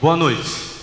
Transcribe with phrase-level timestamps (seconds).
[0.00, 0.75] Boa noite.